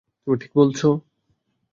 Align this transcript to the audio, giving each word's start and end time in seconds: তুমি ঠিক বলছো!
তুমি 0.21 0.35
ঠিক 0.37 0.51
বলছো! 0.55 0.87